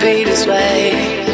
[0.00, 1.27] be this way?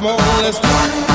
[0.00, 1.09] Come on, let's talk.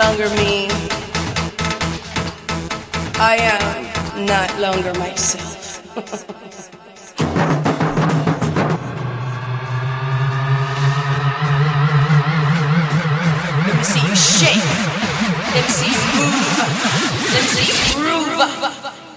[0.00, 0.66] longer me.
[3.20, 5.58] I am not longer myself.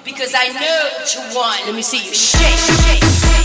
[0.04, 1.66] Because I know what you want.
[1.66, 3.43] Let me see you shake, shake, shake.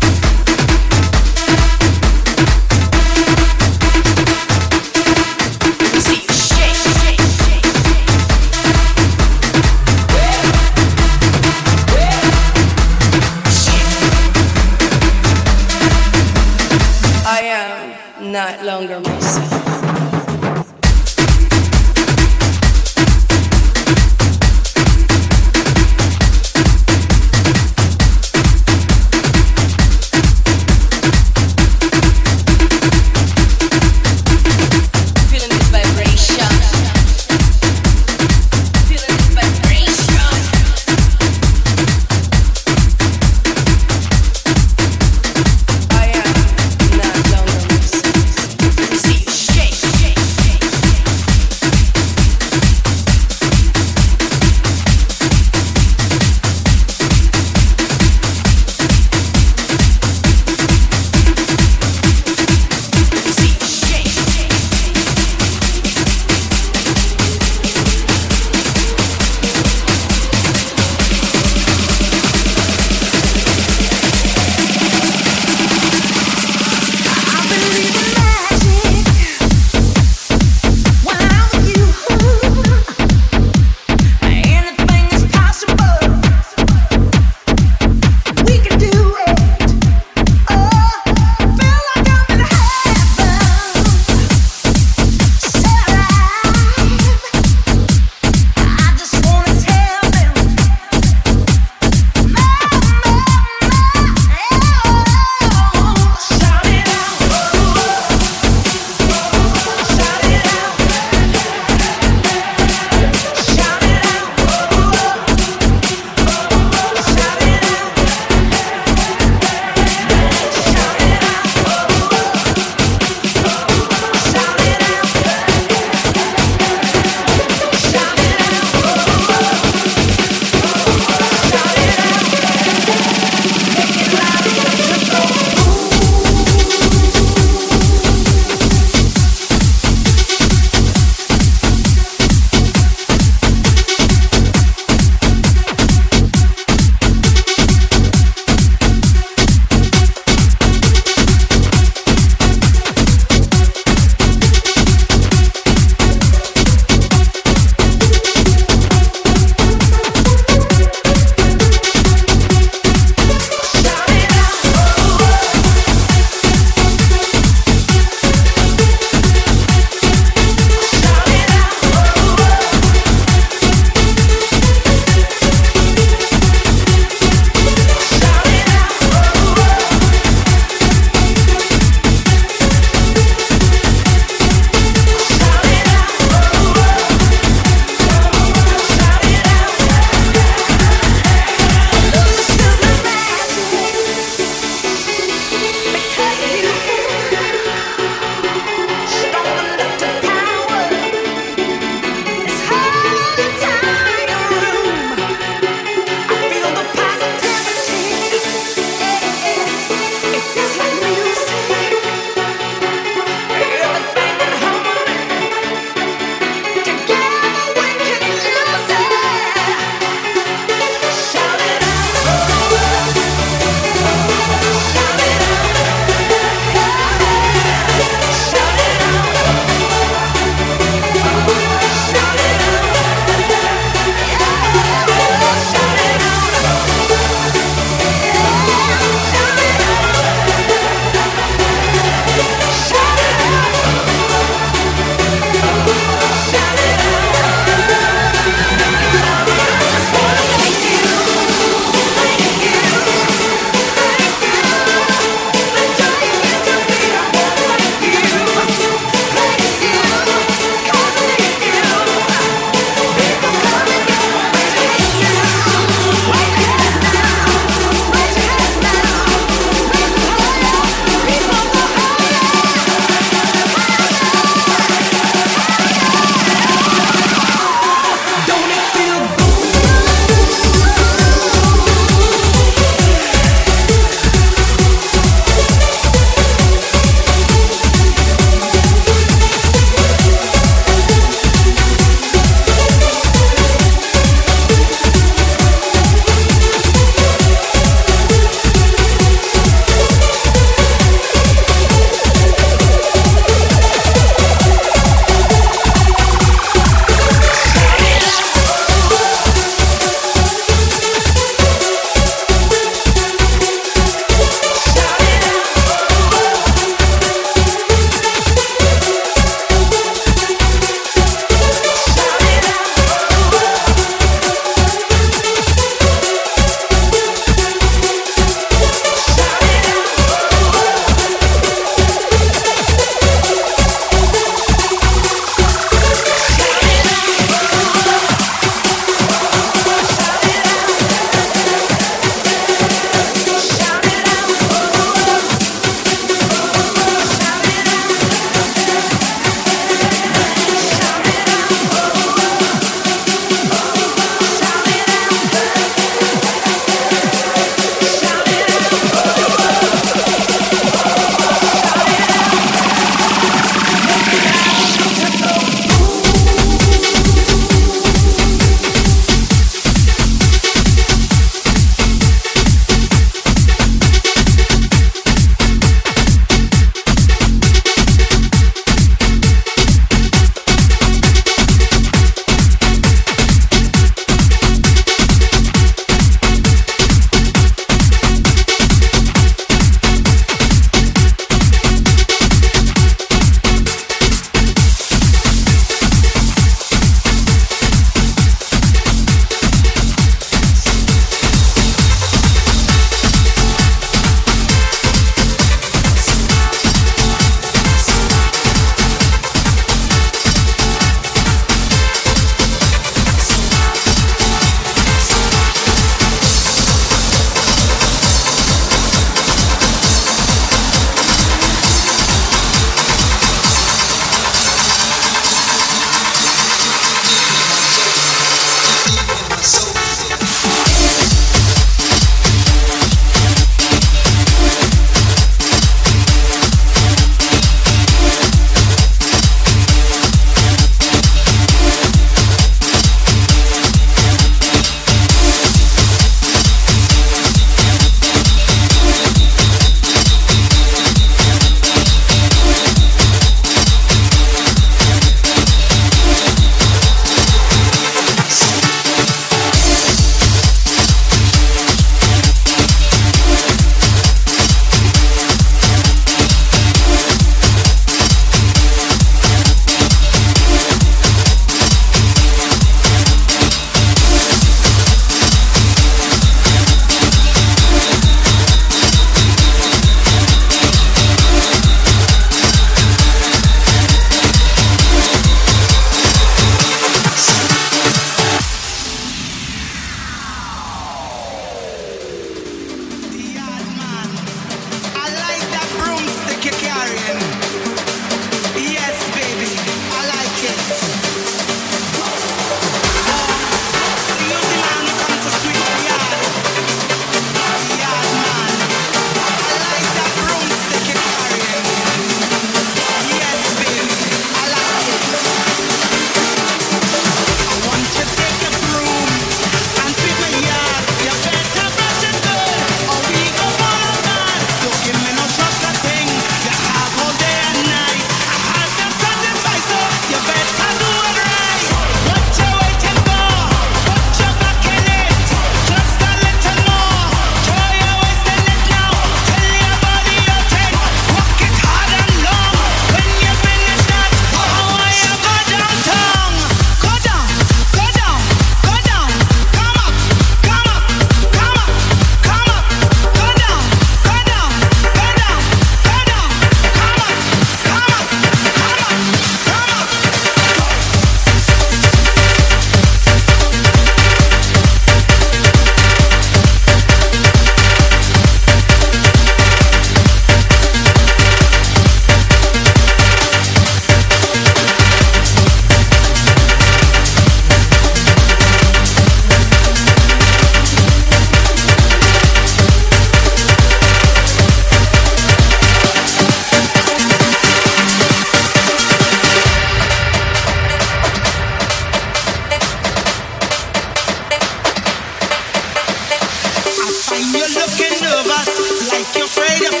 [599.33, 600.00] Just a little more.